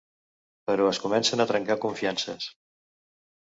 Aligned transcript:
Però 0.69 0.87
es 0.93 1.01
comencen 1.03 1.45
a 1.45 1.49
trencar 1.53 1.79
confiances. 1.87 2.51